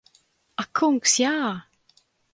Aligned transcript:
Ak 0.63 0.71
kungs, 0.79 1.19
jā! 1.25 1.35